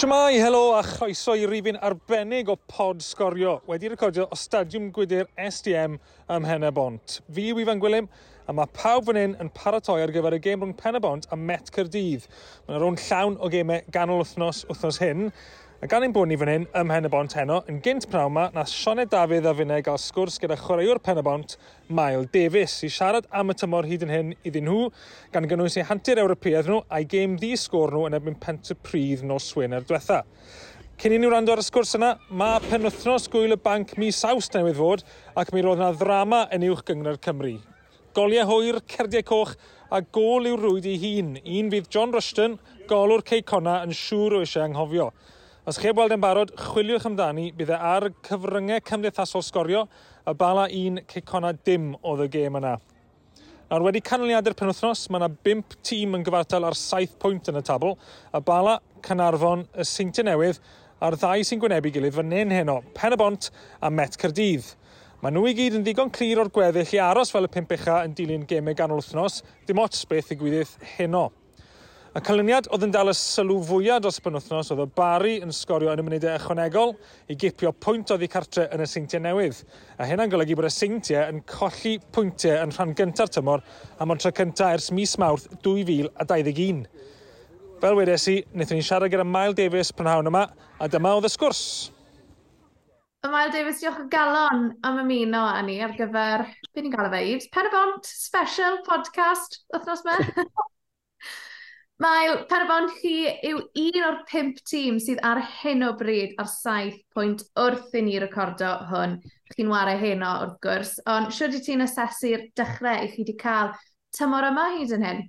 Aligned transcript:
Siamai, 0.00 0.38
helo 0.40 0.78
a 0.78 0.82
chroeso 0.82 1.34
i 1.36 1.44
rifin 1.44 1.76
arbennig 1.76 2.48
o 2.48 2.54
pod 2.56 3.02
sgorio 3.04 3.58
wedi 3.68 3.90
recordio 3.92 4.24
o 4.32 4.36
Stadiwm 4.42 4.86
Gwydir 4.96 5.26
SDM 5.36 5.98
ym 5.98 6.40
Mhenebont. 6.40 7.18
Fi 7.28 7.50
yw 7.50 7.60
Ifan 7.60 7.82
Gwilym 7.82 8.08
a 8.48 8.54
mae 8.56 8.70
pawb 8.72 9.10
fan 9.10 9.18
hyn 9.20 9.34
yn 9.44 9.50
paratoi 9.52 9.98
ar 10.00 10.12
gyfer 10.14 10.38
y 10.38 10.40
gêm 10.46 10.64
rhwng 10.64 10.72
Penabont 10.78 11.28
a 11.28 11.36
Met 11.36 11.68
Cyrdydd. 11.76 12.24
Mae 12.64 12.78
yna 12.78 12.80
rhwng 12.80 12.96
llawn 13.10 13.36
o 13.36 13.50
gemau 13.52 13.92
ganol 13.92 14.22
wythnos 14.22 14.62
wythnos 14.70 15.02
hyn 15.04 15.28
A 15.82 15.86
gan 15.86 16.02
ein 16.04 16.12
bod 16.12 16.28
ni 16.28 16.36
fan 16.36 16.50
hyn 16.52 16.64
ym 16.76 16.88
Mhen 16.90 17.06
y 17.08 17.08
Bont 17.08 17.32
heno, 17.32 17.62
yn 17.72 17.78
gynt 17.80 18.04
pnawn 18.12 18.28
yma, 18.28 18.42
na 18.52 18.66
Sioned 18.68 19.08
Dafydd 19.08 19.46
a 19.48 19.54
Fune 19.56 19.78
gael 19.80 19.96
sgwrs 19.96 20.34
gyda 20.42 20.58
chwaraewr 20.60 20.98
Pen 21.00 21.16
y 21.16 21.22
Bont, 21.24 21.54
Mael 21.88 22.26
Davies, 22.34 22.74
i 22.84 22.90
siarad 22.92 23.24
am 23.32 23.48
y 23.48 23.56
tymor 23.56 23.88
hyd 23.88 24.04
yn 24.04 24.12
hyn 24.12 24.34
iddyn 24.44 24.68
nhw, 24.68 24.90
gan 25.32 25.48
gynnwys 25.48 25.78
eu 25.80 25.86
hantu'r 25.88 26.20
Ewropeaidd 26.20 26.68
nhw 26.68 26.82
a'i 26.84 27.08
gêm 27.08 27.38
ddi 27.40 27.54
sgwr 27.62 27.96
nhw 27.96 28.04
yn 28.10 28.18
ebyn 28.18 28.36
pent 28.44 28.74
y 28.74 28.76
prydd 28.76 29.24
nos 29.24 29.48
Wener 29.56 29.88
diwetha. 29.88 30.20
Cyn 31.00 31.16
i 31.16 31.22
ni 31.24 31.32
wrando 31.32 31.56
ar 31.56 31.64
y 31.64 31.66
sgwrs 31.70 31.96
yna, 31.96 32.12
mae 32.28 32.60
penwthnos 32.66 33.32
gwyl 33.32 33.56
y 33.56 33.60
banc 33.64 33.96
mis 33.96 34.20
aws 34.28 34.52
newydd 34.52 34.78
fod 34.82 35.08
ac 35.32 35.56
mi 35.56 35.64
roedd 35.64 35.80
yna 35.80 35.94
ddrama 35.96 36.44
yn 36.52 36.68
uwch 36.68 36.84
gyngor 36.92 37.16
Cymru. 37.24 37.56
Goliau 38.12 38.52
hwyr, 38.52 38.82
cerdiau 38.84 39.24
coch 39.32 39.56
a 39.88 40.04
gol 40.04 40.52
i'w 40.52 40.60
rwyd 40.60 40.92
ei 40.92 41.00
hun. 41.08 41.38
Un 41.40 41.72
fydd 41.72 41.88
John 41.88 42.12
Rushton, 42.12 42.60
golwr 42.90 43.24
Ceicona, 43.24 43.80
yn 43.88 43.96
siŵr 43.96 44.42
o 44.42 44.44
eisiau 44.44 44.68
anghofio. 44.68 45.12
Os 45.68 45.76
chi 45.76 45.90
weld 45.92 46.14
yn 46.14 46.22
barod, 46.22 46.54
chwiliwch 46.56 47.04
amdani, 47.04 47.50
bydd 47.52 47.74
e 47.74 47.76
ar 47.76 48.06
cyfryngau 48.24 48.80
cymdeithasol 48.88 49.42
sgorio 49.44 49.82
y 50.24 50.32
bala 50.40 50.62
un 50.72 51.02
cicona 51.10 51.50
dim 51.52 51.90
oedd 52.00 52.22
y 52.24 52.28
gêm 52.32 52.54
yna. 52.56 52.78
Nawr 53.68 53.84
wedi 53.84 54.00
canlyniadau'r 54.00 54.56
penwthnos, 54.56 55.02
mae 55.12 55.20
yna 55.20 55.28
5 55.44 55.76
tîm 55.84 56.16
yn 56.16 56.24
gyfartal 56.24 56.64
ar 56.64 56.78
7 56.80 57.18
pwynt 57.20 57.50
yn 57.52 57.60
y 57.60 57.62
tabl, 57.68 57.92
y 58.32 58.40
bala, 58.46 58.78
Canarfon, 59.04 59.66
y 59.76 59.84
Seinti 59.84 60.24
Newydd, 60.24 60.62
a'r 61.04 61.18
ddau 61.20 61.44
sy'n 61.44 61.60
gwynebu 61.60 61.92
gilydd 61.92 62.16
fan 62.16 62.32
hyn 62.38 62.56
heno, 62.56 62.78
Pen 62.96 63.18
y 63.18 63.20
Bont 63.20 63.50
a 63.84 63.92
Met 63.92 64.16
Cyrdydd. 64.22 64.72
Mae 65.20 65.36
nhw 65.36 65.44
i 65.50 65.52
gyd 65.58 65.76
yn 65.76 65.84
ddigon 65.84 66.14
clir 66.16 66.40
o'r 66.40 66.48
gweddill 66.56 66.96
i 66.96 67.02
aros 67.04 67.34
fel 67.36 67.44
y 67.44 67.52
pimp 67.52 67.76
ucha 67.76 68.00
yn 68.08 68.16
dilyn 68.16 68.48
gemau 68.48 68.80
ganol 68.80 69.04
wythnos, 69.04 69.42
dim 69.68 69.84
ots 69.84 70.08
beth 70.08 70.32
i 70.32 70.40
gwydydd 70.40 70.72
heno. 70.96 71.26
Y 72.10 72.18
canlyniad 72.26 72.66
oedd 72.74 72.82
yn 72.82 72.90
dal 72.90 73.06
y 73.06 73.12
sylw 73.14 73.60
fwyaf 73.62 74.00
dros 74.02 74.16
penwthnos 74.24 74.72
oedd 74.74 74.80
y 74.82 74.86
Bari 74.98 75.34
yn 75.44 75.52
sgorio 75.54 75.92
yn 75.94 76.00
y 76.02 76.04
munudau 76.08 76.32
ychwanegol 76.40 76.96
i 77.30 77.36
gipio 77.38 77.70
pwynt 77.84 78.10
oedd 78.10 78.24
ei 78.26 78.30
cartre 78.32 78.64
yn 78.74 78.82
y 78.82 78.86
seintiau 78.90 79.22
newydd. 79.22 79.60
A 79.94 80.08
hynna'n 80.10 80.32
golygu 80.32 80.56
bod 80.58 80.66
y 80.66 80.72
seintiau 80.74 81.30
yn 81.30 81.38
colli 81.46 81.92
pwyntiau 82.10 82.64
yn 82.64 82.74
rhan 82.74 82.96
gyntaf 82.98 83.30
tymor 83.36 83.62
am 84.02 84.10
ond 84.10 84.24
tro 84.24 84.32
cyntaf 84.34 84.74
ers 84.74 84.90
mis 84.96 85.12
mawrth 85.22 85.46
2021. 85.62 86.80
Fel 87.84 87.94
wedes 88.00 88.26
i, 88.32 88.34
wnaethon 88.56 88.82
ni 88.82 88.88
siarad 88.88 89.14
gyda 89.14 89.28
Mael 89.36 89.54
Davies 89.60 89.94
prynhawn 89.94 90.32
yma, 90.32 90.42
a 90.82 90.90
dyma 90.90 91.14
oedd 91.14 91.30
y 91.30 91.32
sgwrs. 91.36 91.62
Mael 93.30 93.54
Davies, 93.54 93.84
diolch 93.84 94.02
o 94.02 94.08
galon 94.10 94.72
am 94.82 94.98
ymuno 95.04 95.44
â 95.52 95.62
ni 95.62 95.78
ar 95.86 95.94
gyfer, 95.94 96.42
beth 96.72 96.82
ni'n 96.82 96.90
gael 96.96 97.06
o 97.06 97.14
fe, 97.14 97.22
Yves? 97.36 97.48
Pen 97.54 97.70
y 97.70 97.72
Bont, 97.76 98.10
special 98.10 98.82
podcast, 98.90 99.60
wythnos 99.70 100.02
me. 100.10 100.18
Mae 102.00 102.30
Perbon 102.48 102.86
chi 102.96 103.26
yw 103.44 103.58
un 103.76 104.04
o'r 104.06 104.14
pimp 104.28 104.60
tîm 104.64 104.96
sydd 105.04 105.18
ar 105.30 105.42
hyn 105.58 105.84
o 105.84 105.90
bryd 106.00 106.30
ar 106.40 106.46
saith 106.48 106.94
pwynt 107.12 107.42
wrth 107.60 107.96
i 107.98 108.00
ni 108.06 108.14
recordo 108.22 108.70
hwn. 108.88 109.18
Chi'n 109.52 109.68
wario 109.68 109.98
heno 110.00 110.30
wrth 110.46 110.54
gwrs, 110.64 110.94
ond 111.12 111.34
siwr 111.36 111.58
i 111.58 111.60
ti'n 111.66 111.84
asesu'r 111.84 112.46
dechrau 112.56 113.04
i 113.04 113.10
chi 113.10 113.20
wedi 113.20 113.34
cael 113.42 113.74
tymor 114.16 114.48
yma 114.48 114.64
hyd 114.78 114.94
yn 114.96 115.04
hyn? 115.04 115.20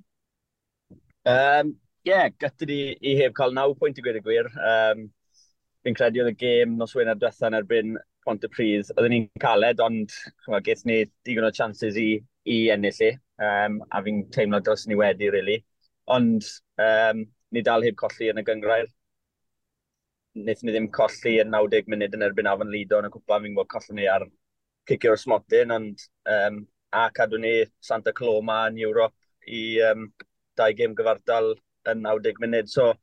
Um, 1.28 1.74
yeah, 2.08 2.30
gyda 2.40 2.70
ni 2.70 2.78
i 3.04 3.18
heb 3.20 3.36
cael 3.36 3.52
9 3.58 3.76
pwynt 3.82 4.00
i 4.00 4.06
gwir 4.06 4.22
y 4.22 4.24
gwir. 4.30 4.48
Um, 4.70 5.10
fi'n 5.84 5.98
credu 6.00 6.24
oedd 6.24 6.32
y 6.32 6.38
gêm 6.40 6.78
nos 6.80 6.96
wener 6.96 7.20
diwetha 7.20 7.50
yn 7.52 7.58
erbyn 7.60 8.00
Pont 8.24 8.48
y 8.48 8.52
Prydd. 8.54 8.94
Oedden 8.96 9.18
ni'n 9.18 9.28
caled, 9.44 9.84
ond 9.84 10.16
gaeth 10.70 10.86
ni 10.88 11.02
digon 11.28 11.50
o 11.50 11.52
chances 11.52 12.00
i, 12.00 12.14
i 12.48 12.62
ennill 12.72 13.04
e. 13.04 13.12
i. 13.12 13.20
Um, 13.44 13.82
a 13.92 14.00
fi'n 14.06 14.24
teimlo 14.32 14.64
dros 14.64 14.88
ni 14.88 14.96
wedi, 14.96 15.28
really. 15.36 15.60
Ond 16.10 16.48
um, 16.82 17.24
ni 17.52 17.62
dal 17.62 17.84
heb 17.86 17.98
colli 18.00 18.32
yn 18.32 18.42
y 18.42 18.46
gyngrair. 18.48 18.90
Wnaethon 20.38 20.70
ni 20.70 20.76
ddim 20.76 20.90
colli 20.96 21.38
yn 21.44 21.52
90 21.52 21.90
munud 21.92 22.16
yn 22.16 22.26
erbyn 22.28 22.50
Afon 22.50 22.72
Lido 22.72 23.02
yn 23.02 23.10
y 23.10 23.14
cwpa, 23.14 23.40
Fi'n 23.42 23.52
gwybod 23.52 23.72
colli 23.72 23.98
ni 23.98 24.08
ar 24.08 24.26
cicio'r 24.90 25.20
smotyn, 25.20 25.74
ond 25.76 26.06
um, 26.32 26.62
a 26.96 27.08
cadw 27.16 27.40
ni 27.40 27.54
Santa 27.84 28.14
Coloma 28.16 28.64
yn 28.72 28.80
Ewrop 28.82 29.16
i 29.48 29.64
um, 29.90 30.08
dau 30.58 30.76
gêm 30.78 30.96
gyfartal 30.98 31.54
yn 31.92 32.04
90 32.06 32.40
munud. 32.44 32.72
So, 32.72 32.94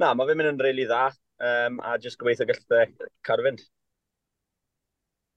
na, 0.00 0.14
mae 0.14 0.28
fe'n 0.28 0.40
mynd 0.40 0.54
yn 0.54 0.62
really 0.64 0.88
dda, 0.88 1.08
um, 1.50 1.82
a 1.84 1.98
jyst 2.02 2.20
gobeithio 2.20 2.48
gallai 2.48 2.88
cadw 3.26 3.46
fynd. 3.48 3.66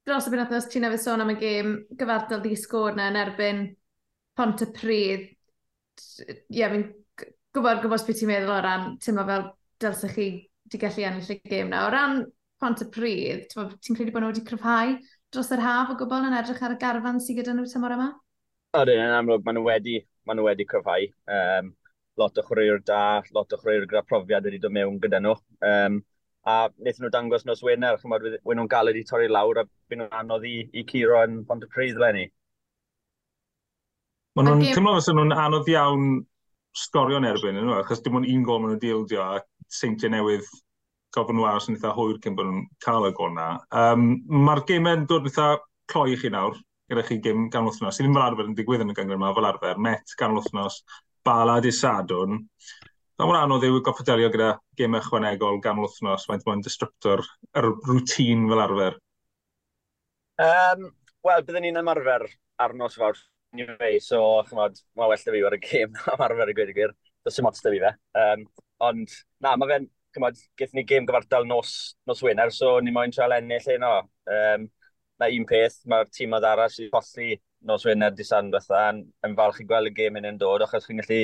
Dros 0.08 0.26
y 0.26 0.34
benodnos, 0.34 0.66
ti'n 0.72 0.88
efo 0.88 0.98
sôn 0.98 1.22
am 1.22 1.36
y 1.36 1.38
gêm 1.38 1.76
gyfartal 2.00 2.42
di 2.42 2.56
sgôr 2.58 2.96
na 2.98 3.12
yn 3.12 3.20
erbyn 3.22 3.68
Pont 4.40 4.64
y 4.64 4.72
Pryd, 4.74 5.30
Ie, 6.02 6.36
yeah, 6.50 6.72
fi'n 6.72 6.88
gwybod, 7.56 7.82
gwybod 7.84 8.06
beth 8.08 8.22
ti'n 8.22 8.30
meddwl 8.32 8.54
o 8.56 8.60
ran, 8.64 8.86
ti'n 9.04 9.20
fel 9.28 9.48
dylsech 9.84 10.16
chi 10.16 10.28
di 10.72 10.80
gallu 10.80 11.08
ennill 11.08 11.34
y 11.34 11.38
gêm 11.52 11.72
na. 11.72 11.86
O 11.88 11.92
ran 11.92 12.24
pont 12.62 12.84
y 12.84 12.88
pryd, 12.94 13.48
ti'n 13.52 13.98
credu 13.98 14.14
bod 14.14 14.24
nhw 14.24 14.32
wedi 14.32 14.46
cryfhau 14.48 14.96
dros 15.34 15.52
yr 15.56 15.64
haf 15.64 15.92
o 15.92 15.98
gwbl 16.00 16.28
yn 16.30 16.38
edrych 16.38 16.62
ar 16.64 16.76
y 16.76 16.80
garfan 16.80 17.20
sydd 17.24 17.42
gyda 17.42 17.56
nhw 17.58 17.68
tymor 17.72 17.96
yma? 17.96 18.08
Ydyn, 18.78 19.04
yn 19.04 19.18
amlwg, 19.18 19.44
maen 19.46 19.60
nhw 19.60 19.68
wedi, 19.68 19.98
maen 20.28 20.40
nhw 20.40 20.48
wedi 20.48 20.68
cryfhau. 20.70 21.10
Um, 21.38 21.74
lot 22.20 22.40
o 22.40 22.46
chwaraewyr 22.48 22.84
da, 22.88 23.04
lot 23.36 23.52
o 23.52 23.60
chwaraewyr 23.60 23.88
gyda 23.90 24.06
profiad 24.08 24.48
wedi 24.48 24.62
dod 24.64 24.76
mewn 24.76 25.00
gyda 25.04 25.20
nhw. 25.24 25.36
Um, 25.68 26.02
a 26.48 26.58
wnaethon 26.70 27.06
nhw 27.06 27.14
dangos 27.14 27.46
nos 27.46 27.64
Wener, 27.66 28.00
chymod, 28.02 28.24
wnaethon 28.28 28.62
nhw'n 28.62 28.72
galed 28.72 29.00
i 29.00 29.04
torri 29.08 29.28
lawr 29.32 29.62
a 29.62 29.66
byd 29.68 30.02
nhw'n 30.02 30.20
anodd 30.22 30.48
i, 30.48 30.56
i 30.72 30.86
curo 30.88 31.24
yn 31.28 31.42
Pontypridd 31.50 32.00
le 32.02 32.12
ni. 32.16 32.26
Maen 34.38 34.48
nhw'n 34.48 34.68
teimlo 34.72 34.96
fes 34.98 35.12
nhw'n 35.12 35.36
anodd 35.36 35.70
iawn 35.72 36.12
sgorio 36.78 37.20
yn 37.20 37.28
erbyn 37.28 37.58
yn 37.60 37.66
nhw, 37.68 37.78
e, 37.78 37.84
achos 37.84 38.04
dim 38.04 38.20
ond 38.20 38.30
un 38.32 38.44
gol 38.48 38.62
maen 38.62 38.74
nhw'n 38.74 38.84
dildio 38.84 39.24
a 39.24 39.40
seintiau 39.72 40.12
newydd 40.14 40.48
gofyn 41.16 41.38
nhw 41.38 41.48
aros 41.48 41.68
yn 41.70 41.78
eitha 41.78 41.94
hwyr 41.96 42.20
cyn 42.24 42.36
bod 42.38 42.48
nhw'n 42.48 42.68
cael 42.86 43.08
y 43.10 43.14
gol 43.18 43.34
na. 43.36 43.48
Um, 43.76 44.06
Mae'r 44.48 44.64
gemau'n 44.70 45.08
dod 45.10 45.28
eitha 45.28 45.48
cloi 45.92 46.14
i 46.14 46.20
chi 46.20 46.32
nawr, 46.32 46.56
gyda 46.92 47.04
chi 47.08 47.18
gym 47.24 47.50
gan 47.52 47.68
wythnos. 47.68 47.98
Sydd 47.98 48.08
ddim 48.08 48.16
fel 48.18 48.28
arfer 48.28 48.48
yn 48.48 48.56
digwydd 48.56 48.86
yn 48.86 48.94
y 48.94 48.96
gyngor 48.98 49.20
yma 49.20 49.34
fel 49.36 49.50
arfer. 49.50 49.82
Met 49.88 50.16
gan 50.20 50.38
wythnos, 50.38 50.82
Bala 51.28 51.60
di 51.64 51.74
Sadwn. 51.76 52.40
Mae'n 53.20 53.30
mor 53.30 53.38
anodd 53.38 53.68
yw 53.68 53.82
goffiderio 53.86 54.32
gyda 54.34 54.54
gym 54.80 54.96
ychwanegol 54.98 55.60
gan 55.64 55.82
wythnos. 55.84 56.26
Mae'n 56.30 56.46
mwyn 56.48 56.64
destructor 56.66 57.24
yr 57.60 57.70
rŵtín 57.90 58.48
fel 58.52 58.64
arfer. 58.64 58.98
Um, 60.42 60.90
Wel, 61.22 61.44
byddwn 61.46 61.68
ni'n 61.68 61.84
ymarfer 61.84 62.26
ar 62.64 62.74
nos 62.74 62.96
fawr 62.98 63.20
anyway, 63.54 64.00
so, 64.00 64.44
chymod, 64.50 64.78
mae 64.98 65.10
well 65.12 65.24
da 65.26 65.34
fi 65.36 65.42
ar 65.48 65.56
y 65.58 65.62
gêm 65.64 65.98
am 66.14 66.24
arfer 66.26 66.52
y 66.52 66.56
gweud 66.58 66.72
y 66.74 66.76
gwir. 66.78 66.94
Does 67.26 67.38
dim 67.38 67.50
ots 67.50 67.64
da 67.64 67.74
fi 67.74 67.82
fe. 67.84 67.92
Um, 68.22 68.46
ond, 68.88 69.16
na, 69.44 69.56
mae 69.60 69.72
fe'n, 69.72 69.88
chymod, 70.16 70.40
gethon 70.60 70.80
ni 70.80 70.86
gêm 70.88 71.08
gyfartal 71.10 71.48
nos, 71.50 71.74
nos 72.10 72.24
wener, 72.26 72.52
so 72.56 72.78
ni 72.84 72.94
moyn 72.96 73.14
trael 73.16 73.38
ennill 73.38 73.70
ein 73.76 73.88
o. 73.88 73.96
Um, 74.38 74.68
na 75.22 75.30
un 75.30 75.48
peth, 75.50 75.82
mae'r 75.92 76.10
tîm 76.10 76.34
oedd 76.38 76.48
arall 76.50 76.72
sy'n 76.74 76.92
colli 76.94 77.36
nos 77.70 77.86
wener 77.86 78.14
di 78.18 78.26
san 78.26 78.50
fatha, 78.56 78.88
yn, 78.90 79.04
yn 79.28 79.36
falch 79.38 79.62
i 79.62 79.68
gweld 79.70 79.92
y 79.92 79.94
gêm 80.00 80.18
hyn 80.18 80.32
yn 80.32 80.40
dod, 80.42 80.66
achos 80.66 80.88
chi'n 80.88 81.02
gallu 81.04 81.22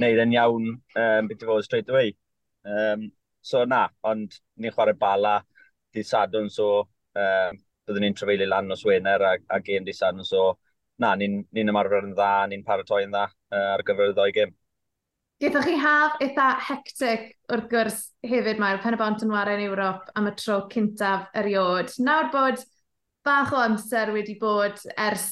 neud 0.00 0.22
yn 0.24 0.34
iawn 0.36 0.70
um, 0.70 1.28
beth 1.28 1.44
i 1.44 1.48
fod 1.50 1.66
straight 1.66 1.90
away. 1.92 2.14
Um, 2.64 3.10
so 3.44 3.64
na, 3.68 3.82
ond 4.08 4.38
ni'n 4.56 4.72
chwarae 4.72 4.96
bala 4.98 5.36
di 5.94 6.04
sadwn, 6.06 6.48
so 6.52 6.86
um, 7.18 7.60
byddwn 7.84 8.06
ni'n 8.06 8.16
trafeilu 8.16 8.48
lan 8.48 8.70
nos 8.70 8.86
wener 8.88 9.26
a, 9.26 9.34
a 9.52 9.60
gêm 9.64 9.84
di 9.84 9.92
sadwn, 9.96 10.24
so 10.24 10.54
na, 11.02 11.14
ni'n 11.18 11.42
ni, 11.54 11.64
ymarfer 11.64 12.06
yn 12.06 12.14
dda, 12.16 12.32
ni'n 12.50 12.64
paratoi 12.66 13.04
yn 13.06 13.14
dda 13.14 13.26
uh, 13.28 13.66
ar 13.74 13.84
gyfer 13.86 14.12
y 14.12 14.16
ddoi 14.16 14.32
gym. 14.36 14.54
Gaethoch 15.38 15.68
chi 15.68 15.76
haf 15.78 16.16
eitha 16.24 16.48
hectic 16.66 17.28
wrth 17.54 17.68
gwrs 17.70 17.98
hefyd 18.26 18.58
mae'r 18.58 18.80
pen 18.82 18.96
y 18.96 18.98
bont 18.98 19.22
yn 19.22 19.30
warau 19.30 19.54
yn 19.54 19.68
Ewrop 19.68 20.08
am 20.18 20.26
y 20.26 20.32
tro 20.34 20.64
cyntaf 20.72 21.28
eriod. 21.38 21.92
Nawr 22.02 22.32
bod 22.32 22.64
bach 23.26 23.52
o 23.54 23.60
amser 23.62 24.10
wedi 24.14 24.34
bod 24.40 24.82
ers 24.96 25.28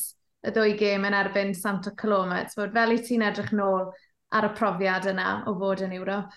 y 0.47 0.53
ddwy 0.55 0.77
gêm 0.79 1.09
yn 1.09 1.17
erbyn 1.19 1.55
Santa 1.59 1.91
Coloma, 1.99 2.45
bod 2.55 2.75
fel 2.77 2.95
i 2.95 3.01
ti'n 3.03 3.25
edrych 3.27 3.51
nôl 3.59 3.89
ar 4.37 4.47
y 4.47 4.53
profiad 4.55 5.09
yna 5.11 5.31
o 5.51 5.57
fod 5.59 5.83
yn 5.87 5.97
Ewrop? 5.99 6.31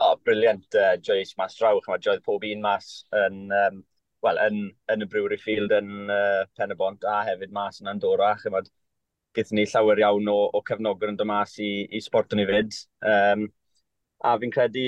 O, 0.00 0.10
oh, 0.10 0.18
briliant, 0.24 0.68
uh, 0.76 0.96
Joyce 1.00 1.36
mas 1.40 1.56
draw, 1.56 1.80
chymryd, 1.84 2.04
joedd 2.04 2.22
pob 2.24 2.44
un 2.48 2.62
mas 2.64 2.92
yn, 3.24 3.42
um, 3.52 3.80
well, 4.22 4.38
yn, 4.44 4.68
yn 4.92 5.04
y 5.04 5.08
Brewery 5.08 5.38
Field 5.40 5.72
yn 5.74 6.10
uh, 6.12 6.44
Pen 6.56 6.74
y 6.74 6.76
Bont 6.78 7.04
a 7.08 7.20
hefyd 7.28 7.52
mas 7.56 7.80
yn 7.80 7.90
Andorra. 7.92 8.34
Chymod, 8.40 8.68
gyda 9.36 9.56
ni 9.56 9.66
llawer 9.70 10.02
iawn 10.02 10.28
o, 10.30 10.38
o 10.52 10.62
cefnogwyr 10.66 11.12
yn 11.12 11.20
dod 11.20 11.30
mas 11.30 11.56
i, 11.62 11.70
i 11.88 12.02
sport 12.04 12.34
yn 12.36 12.44
ei 12.44 12.48
fyd. 12.50 12.80
Um, 13.12 13.46
a 14.26 14.34
fi'n 14.40 14.52
credu, 14.54 14.86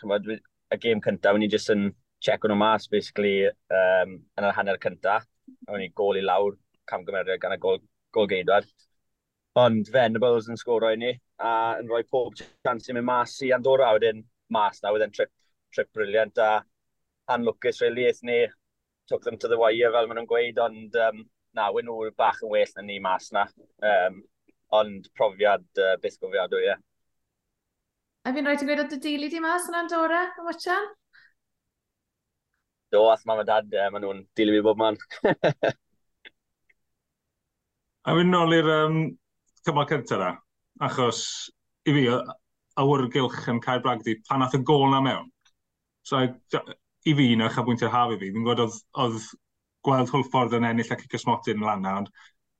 chymod, 0.00 0.28
y 0.34 0.80
gêm 0.82 1.00
cyntaf, 1.04 1.36
wni 1.38 1.48
jyst 1.52 1.72
yn 1.74 1.88
check 2.24 2.44
nhw 2.44 2.56
mas, 2.58 2.88
basically, 2.92 3.46
um, 3.80 4.18
yn 4.36 4.48
yr 4.48 4.56
hanner 4.58 4.80
cyntaf. 4.82 5.28
Wni 5.70 5.90
gol 5.96 6.20
i 6.20 6.24
lawr, 6.24 6.56
camgymeriad 6.90 7.40
gan 7.40 7.56
y 7.56 7.60
gol, 7.62 7.80
gol 8.16 8.28
geidwad. 8.28 8.68
Ond 9.60 9.88
Venables 9.94 10.48
yn 10.50 10.58
sgoro 10.58 10.90
i 10.90 10.98
ni, 10.98 11.14
a 11.38 11.78
yn 11.78 11.88
rhoi 11.88 12.02
pob 12.10 12.34
chance 12.36 12.90
i 12.90 12.96
mynd 12.96 13.06
mas 13.06 13.36
i 13.46 13.52
Andorra, 13.54 13.92
wedyn 13.96 14.24
mas 14.52 14.82
na, 14.82 14.92
wedyn 14.92 15.12
trip, 15.14 15.30
trip 15.72 15.92
briliant, 15.94 16.40
a 16.42 16.64
anlwcus 17.30 17.80
really, 17.82 18.06
eith 18.08 18.22
ni 18.22 18.44
took 19.08 19.22
them 19.22 19.38
to 19.38 19.48
the 19.48 19.58
wire 19.58 19.92
fel 19.92 20.08
maen 20.08 20.18
nhw'n 20.20 20.30
gweud, 20.30 20.58
ond 20.64 20.96
um, 21.06 21.22
na, 21.56 21.68
wyn 21.74 21.86
nhw 21.88 22.10
bach 22.18 22.40
yn 22.44 22.52
well 22.52 22.74
na 22.76 22.84
ni 22.84 22.98
mas 23.02 23.30
na. 23.36 23.46
Um, 23.84 24.22
ond 24.74 25.08
profiad 25.18 25.64
uh, 25.78 25.94
beth 26.02 26.18
gofiadwy, 26.22 26.62
ie. 26.64 26.68
Yeah. 26.72 26.80
A 28.24 28.32
fi'n 28.32 28.46
rhaid 28.48 28.62
i 28.64 28.68
gweud 28.68 28.84
o 28.84 28.86
dy 28.90 28.98
dili 29.04 29.28
di 29.32 29.40
mas 29.44 29.68
yn 29.70 29.76
Andorra, 29.78 30.22
yn 30.38 30.48
watchan? 30.48 30.86
Do, 32.94 33.04
ath 33.12 33.26
mam 33.28 33.42
a 33.42 33.48
dad, 33.48 33.68
uh, 33.74 33.90
maen 33.92 34.06
nhw'n 34.06 34.22
dili 34.38 34.56
fi 34.56 34.64
bob 34.64 34.80
man. 34.80 34.96
a 38.08 38.16
fi'n 38.16 38.32
nôl 38.32 38.56
i'r 38.56 38.70
um, 38.78 39.02
cymal 39.66 39.88
cyntaf 39.90 40.20
na, 40.22 40.32
achos 40.88 41.20
i 41.84 41.92
fi, 41.92 42.06
awyrgylch 42.80 43.44
yn 43.52 43.60
cael 43.62 43.82
bragdi 43.84 44.16
pan 44.28 44.42
ath 44.46 44.56
y 44.56 44.62
gol 44.66 44.88
na 44.90 45.00
mewn. 45.04 45.28
So, 46.04 46.20
i 47.04 47.14
fi 47.16 47.30
un 47.34 47.44
o'ch 47.46 47.58
abwyntio'r 47.60 47.92
haf 47.92 48.14
i 48.14 48.20
fi, 48.20 48.30
fi'n 48.32 48.44
gwybod 48.44 48.64
oedd, 48.64 48.78
oedd 49.04 49.26
gweld 49.84 50.12
Hwlffordd 50.12 50.56
yn 50.58 50.68
ennill 50.70 50.92
ac 50.94 51.04
i 51.04 51.10
cysmotyn 51.12 51.64
lan 51.64 51.84
ond 51.90 52.10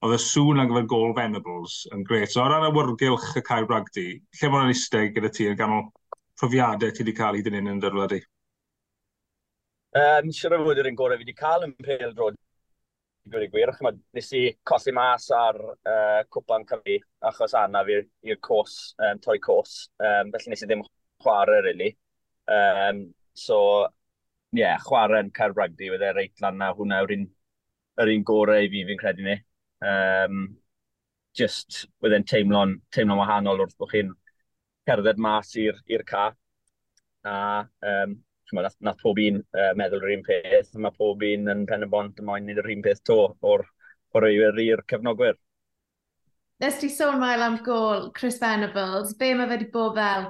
oedd 0.04 0.16
y 0.18 0.20
sŵn 0.20 0.60
ar 0.60 0.68
gyfer 0.68 0.88
gol 0.92 1.14
Venables 1.16 1.78
yn 1.94 2.04
gret. 2.04 2.32
So, 2.32 2.42
o 2.44 2.48
ran 2.50 2.66
awyrgylch 2.66 3.30
y 3.40 3.42
cael 3.46 3.68
Bragdi, 3.70 4.08
lle 4.40 4.50
mae'n 4.52 4.72
eistedd 4.74 5.14
gyda 5.16 5.30
ti 5.32 5.48
yn 5.48 5.56
ganol 5.56 5.86
profiadau 6.40 6.92
ti 6.92 7.04
wedi 7.04 7.14
cael 7.16 7.38
hyd 7.38 7.48
yn 7.48 7.60
un 7.62 7.70
yn 7.72 7.80
dyrwad 7.80 8.16
i? 8.18 8.20
Um, 9.94 10.32
siarad 10.34 10.64
fod 10.66 10.82
yr 10.82 10.90
un 10.90 10.98
gorau 10.98 11.16
fi 11.16 11.24
wedi 11.24 11.36
cael 11.38 11.64
yn 11.68 11.72
pêl 11.86 12.12
drod 12.12 12.36
i 12.36 13.32
gwir 13.32 13.46
i 13.46 13.50
gwir. 13.52 13.72
Chymod, 13.78 14.00
nes 14.18 14.30
i 14.36 14.44
colli 14.68 14.92
mas 14.98 15.30
ar 15.32 15.60
uh, 15.64 16.20
cwpan 16.36 16.66
cyfi 16.68 16.98
achos 17.30 17.56
anna 17.56 17.84
fi 17.88 18.00
i'r 18.28 18.40
cws, 18.44 18.78
um, 19.00 19.20
troi 19.24 19.38
cwrs. 19.46 19.76
Um, 20.02 20.34
felly 20.34 20.52
nes 20.52 20.66
i 20.66 20.68
ddim 20.68 20.84
chwarae, 21.24 21.62
really. 21.64 21.94
Um, 22.44 23.06
so, 23.32 23.86
yeah, 24.54 24.78
chwarae 24.86 25.24
yn 25.24 25.32
cael 25.34 25.54
rugby, 25.56 25.90
wedi'i 25.92 26.12
reit 26.14 26.44
lan 26.44 26.60
na 26.60 26.72
hwnna 26.74 27.00
yw'r 27.02 27.14
un, 27.16 27.24
yr 28.02 28.12
un 28.14 28.26
gorau 28.30 28.64
i 28.64 28.70
fi, 28.72 28.84
fi'n 28.88 29.00
credu 29.00 29.26
ni. 29.26 29.38
Um, 29.84 30.44
just, 31.36 31.84
wedi'n 32.04 32.26
teimlo'n 32.30 32.78
teimlo 32.94 33.18
wahanol 33.20 33.64
wrth 33.64 33.76
bod 33.80 33.92
chi'n 33.92 34.12
cerdded 34.88 35.18
mas 35.18 35.54
i'r 35.58 36.06
ca. 36.06 36.28
A, 37.24 37.36
um, 37.90 38.18
nath, 38.52 38.76
nath 38.84 39.00
pob 39.02 39.18
un 39.18 39.40
uh, 39.40 39.72
meddwl 39.78 40.04
yr 40.04 40.18
un 40.18 40.26
peth, 40.26 40.74
mae 40.76 40.94
pob 40.94 41.24
un 41.26 41.50
yn 41.50 41.64
pen 41.66 41.86
y 41.86 41.90
bont 41.90 42.20
yn 42.20 42.28
moyn 42.28 42.52
yr 42.52 42.70
un 42.76 42.84
peth 42.84 43.02
to 43.08 43.18
o'r 43.42 43.64
o'r 44.14 44.28
eiwyr 44.28 44.60
i'r 44.62 44.84
cefnogwyr. 44.90 45.34
Nes 46.62 46.76
ti 46.78 46.88
sôn 46.92 47.18
mael 47.18 47.42
am 47.42 47.56
gol 47.66 48.12
Chris 48.14 48.38
Venables, 48.38 49.16
be 49.18 49.32
mae 49.34 49.50
wedi 49.50 49.66
bod 49.72 49.96
fel 49.98 50.28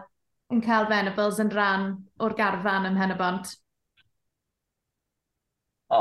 yn 0.55 0.63
cael 0.65 0.89
Venables 0.89 1.41
yn 1.43 1.53
rhan 1.53 1.91
o'r 2.25 2.37
garfan 2.39 2.89
ym 2.89 2.97
Henebont? 2.97 3.53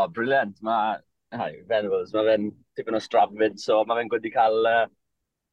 oh, 0.06 0.12
briliant. 0.18 0.60
Mae 0.66 1.00
Venables, 1.70 2.14
mae 2.14 2.28
fe'n 2.30 2.52
tipyn 2.78 2.98
o 2.98 3.02
strap 3.04 3.34
fyd, 3.40 3.58
so 3.62 3.82
mae 3.88 4.02
fe'n 4.02 4.12
gwedi 4.12 4.32
cael, 4.34 4.70
uh, 4.70 4.86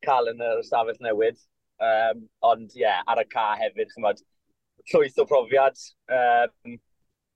cael 0.07 0.31
yn 0.33 0.45
yr 0.45 0.63
ystafell 0.65 1.01
newid. 1.07 1.41
Um, 1.81 2.27
ond 2.45 2.75
ie, 2.77 2.83
yeah, 2.83 3.01
ar 3.09 3.23
y 3.23 3.27
ca 3.33 3.47
hefyd, 3.61 3.93
chymod, 3.95 4.21
llwyth 4.93 5.21
o 5.23 5.27
profiad. 5.29 5.81
Um, 6.13 6.77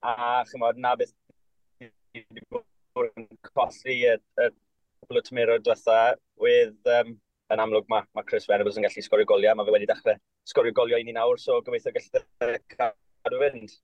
a 0.05 0.43
chymod, 0.51 0.77
na 0.81 0.93
beth 0.99 1.15
wedi 1.81 2.45
bod 2.51 3.09
yn 3.19 3.27
colli 3.49 3.97
y, 4.05 4.13
y 4.15 4.49
cwbl 4.51 5.19
o 5.19 5.23
tymerod 5.25 5.65
diwetha, 5.65 5.99
with, 6.41 6.77
um, 6.99 7.15
yn 7.53 7.61
amlwg 7.61 7.89
mae 7.91 8.05
ma 8.17 8.23
Chris 8.25 8.47
Venables 8.49 8.77
yn 8.79 8.85
gallu 8.85 9.03
sgorio 9.05 9.27
goliau, 9.29 9.57
mae 9.57 9.67
fe 9.67 9.73
wedi 9.75 9.89
dechrau 9.89 10.21
sgorio 10.49 10.73
goliau 10.77 11.01
i 11.01 11.05
ni 11.07 11.13
nawr, 11.17 11.41
so 11.41 11.59
gobeithio 11.65 11.93
gallu 11.95 12.61
cadw 12.77 13.41
fynd. 13.41 13.75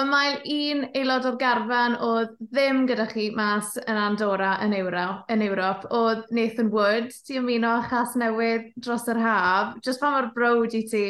Y 0.00 0.04
mael 0.08 0.38
un 0.48 0.86
aelod 0.96 1.26
o'r 1.28 1.34
garfan 1.40 1.98
oedd 2.00 2.30
ddim 2.40 2.86
gyda 2.88 3.04
chi 3.10 3.26
mas 3.36 3.74
yn 3.82 3.98
Andorra 4.00 4.54
yn, 4.64 4.72
Euro, 4.78 5.02
yn 5.28 5.44
Ewrop, 5.44 5.84
oedd 5.92 6.22
Nathan 6.32 6.70
Wood, 6.72 7.10
ti 7.26 7.36
ymuno 7.36 7.74
chas 7.90 8.14
newydd 8.16 8.70
dros 8.86 9.04
yr 9.12 9.20
haf. 9.20 9.74
Just 9.84 10.00
pa 10.00 10.14
mor 10.14 10.30
brod 10.32 10.72
i 10.78 10.80
ti 10.88 11.02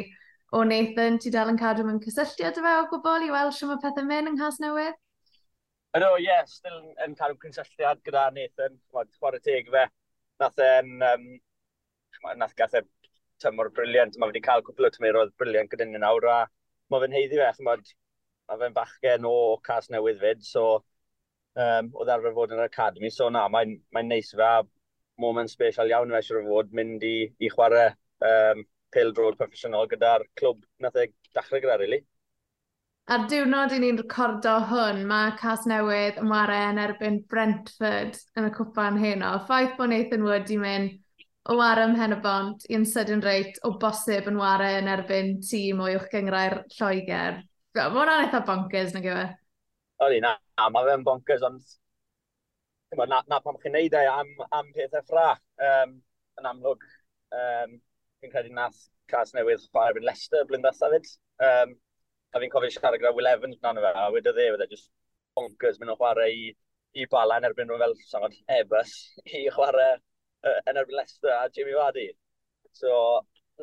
o 0.51 0.65
Nathan, 0.67 1.21
ti 1.23 1.31
dal 1.31 1.53
yn 1.53 1.61
cadw 1.63 1.87
mewn 1.87 2.03
cysylltiad 2.03 2.59
efo 2.59 2.75
o 2.81 2.91
gwbl 2.91 3.29
i 3.29 3.31
weld 3.37 3.55
sy'n 3.55 3.71
mae 3.71 3.81
pethau 3.87 4.09
mynd 4.11 4.33
yng 4.33 4.41
Nghas 4.41 4.59
Newydd? 4.65 4.99
Ydw, 5.95 6.11
ie, 6.19 6.27
yeah, 6.27 6.43
still 6.51 6.81
yn, 6.81 6.91
yn 7.07 7.17
cadw 7.23 7.39
cysylltiad 7.47 8.03
gyda 8.03 8.27
Nathan, 8.35 8.77
chwarae 8.91 9.47
teg 9.47 9.71
fe. 9.71 9.87
Nath 10.43 10.59
e'n, 10.67 10.93
um, 11.07 11.33
nath 12.35 12.59
gath 12.59 12.75
e 12.81 12.83
tymor 13.47 13.71
briliant, 13.79 14.19
mae 14.19 14.35
wedi 14.35 14.43
cael 14.43 14.67
cwpl 14.67 14.91
o 14.91 14.95
tymeroedd 14.99 15.37
briliant 15.39 15.71
gyda 15.71 15.87
ni 15.87 16.03
nawr, 16.03 16.27
a 16.35 16.39
mae 16.91 17.07
fe'n 17.07 17.21
heiddi 17.21 17.39
fe, 17.39 17.53
chymod, 17.61 17.99
a 18.53 18.59
fe'n 18.61 18.77
bachgen 18.77 19.27
o 19.29 19.35
cas 19.65 19.89
newydd 19.93 20.21
fyd, 20.21 20.45
so 20.45 20.67
um, 21.57 21.91
oedd 21.97 22.13
arfer 22.13 22.37
fod 22.37 22.55
yn 22.55 22.61
yr 22.61 22.69
academy, 22.69 23.11
so 23.11 23.31
na, 23.33 23.47
mae'n 23.53 23.79
mae 23.95 24.07
neis 24.07 24.33
fe, 24.37 24.53
a 24.61 25.23
moment 25.23 25.51
special 25.51 25.91
iawn 25.91 26.13
fe 26.13 26.21
eisiau 26.21 26.47
fod 26.49 26.73
mynd 26.77 27.05
i, 27.07 27.17
i 27.41 27.51
chwarae 27.53 27.91
um, 28.29 28.65
pil 28.93 29.13
drod 29.17 29.39
proffesiynol 29.41 29.89
gyda'r 29.91 30.27
clwb 30.39 30.65
nath 30.85 30.99
e 31.01 31.09
dachrau 31.37 31.63
gyda, 31.65 31.79
really. 31.81 32.03
Ar 33.13 33.25
diwrnod 33.31 33.73
i 33.75 33.81
ni'n 33.83 33.99
recordo 33.99 34.53
hwn, 34.71 35.01
mae 35.11 35.33
Cas 35.41 35.65
Newydd 35.67 36.21
yn 36.23 36.29
ware 36.31 36.59
yn 36.69 36.79
erbyn 36.79 37.19
Brentford 37.29 38.21
yn 38.39 38.47
y 38.47 38.53
cwpan 38.55 39.01
heno. 39.03 39.33
Ffaith 39.49 39.75
bod 39.79 39.91
Nathan 39.91 40.23
Wood 40.29 40.53
i 40.55 40.59
mynd 40.61 41.01
o 41.51 41.57
ware 41.59 41.89
ym 41.89 41.97
hen 41.99 42.15
y 42.15 42.19
bont 42.23 42.69
i'n 42.71 42.85
sydyn 42.87 43.25
reit 43.25 43.59
o 43.67 43.73
bosib 43.83 44.29
yn 44.31 44.39
ware 44.39 44.77
yn 44.79 44.91
erbyn 44.93 45.35
tîm 45.43 45.83
o 45.83 45.89
uwch 45.91 46.07
gyngrau'r 46.13 46.61
Lloegr. 46.77 47.43
Mae 47.73 47.89
hwnna'n 47.89 48.27
eitha 48.27 48.39
bonkers 48.45 48.91
na 48.93 49.01
gyfer. 49.01 49.31
Oli, 50.05 50.19
na, 50.21 50.35
na 50.61 50.67
mae 50.73 50.85
fe'n 50.85 51.05
bonkers, 51.07 51.45
ond 51.47 51.63
na, 53.09 53.23
na 53.31 53.39
pam 53.41 53.57
chi'n 53.63 53.73
neud 53.73 53.95
e 53.97 54.03
am, 54.11 54.33
am 54.59 54.67
pethau 54.75 55.05
ffrach 55.07 55.41
um, 55.69 55.95
yn 56.41 56.49
amlwg. 56.51 56.85
Um, 57.33 57.79
fi'n 58.21 58.35
credu 58.35 58.53
nath 58.59 58.83
cas 59.09 59.33
newydd 59.37 59.65
chwarae 59.71 60.03
yn 60.03 60.05
Leicester 60.05 60.45
blyn 60.51 60.67
ddethafyd. 60.67 61.09
Um, 61.49 61.73
a 62.37 62.43
fi'n 62.43 62.53
cofio 62.53 62.75
siarad 62.75 63.01
gyda 63.01 63.15
Will 63.17 63.31
Evans 63.31 63.63
nan 63.65 63.81
fe, 63.81 63.95
a 64.03 64.05
wedi 64.13 64.37
dde, 64.37 64.51
wedi 64.53 64.69
just 64.75 64.91
bonkers 65.39 65.81
mynd 65.81 65.95
o 65.95 65.97
chwarae 66.03 66.29
i, 66.43 66.53
i 67.01 67.09
bala 67.17 67.41
yn 67.41 67.49
erbyn 67.49 67.73
nhw 67.73 67.81
fel 67.81 67.97
sangod 68.11 68.37
Ebus 68.59 68.95
i 69.41 69.47
chwarae 69.57 69.97
uh, 69.97 70.59
yn 70.69 70.83
erbyn 70.83 71.01
Leicester 71.01 71.33
a 71.39 71.49
Jimmy 71.57 71.81
Waddy. 71.81 72.11
So, 72.77 72.93